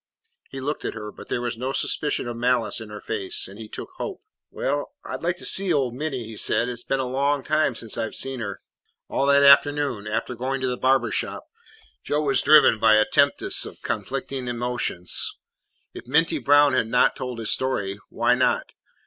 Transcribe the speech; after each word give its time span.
He 0.49 0.59
looked 0.59 0.83
at 0.83 0.95
her, 0.95 1.11
but 1.11 1.27
there 1.27 1.41
was 1.43 1.59
no 1.59 1.71
suspicion 1.73 2.27
of 2.27 2.35
malice 2.35 2.81
in 2.81 2.89
her 2.89 2.99
face, 2.99 3.47
and 3.47 3.59
he 3.59 3.69
took 3.69 3.91
hope. 3.97 4.21
"Well, 4.49 4.93
I 5.05 5.15
'd 5.15 5.21
like 5.21 5.37
to 5.37 5.45
see 5.45 5.71
old 5.71 5.93
Minty," 5.93 6.23
he 6.23 6.37
said. 6.37 6.69
"It 6.69 6.77
's 6.77 6.83
been 6.83 6.97
many 6.97 7.07
a 7.07 7.13
long 7.13 7.43
day 7.43 7.71
since 7.75 7.99
I 7.99 8.09
've 8.09 8.15
seen 8.15 8.39
her." 8.39 8.61
All 9.09 9.27
that 9.27 9.43
afternoon, 9.43 10.07
after 10.07 10.33
going 10.33 10.59
to 10.61 10.65
the 10.67 10.75
barber 10.75 11.11
shop, 11.11 11.43
Joe 12.03 12.21
was 12.23 12.41
driven 12.41 12.79
by 12.79 12.95
a 12.95 13.05
tempest 13.05 13.63
of 13.67 13.83
conflicting 13.83 14.47
emotions. 14.47 15.37
If 15.93 16.07
Minty 16.07 16.39
Brown 16.39 16.73
had 16.73 16.87
not 16.87 17.15
told 17.15 17.37
his 17.37 17.51
story, 17.51 17.99
why 18.09 18.33
not? 18.33 18.71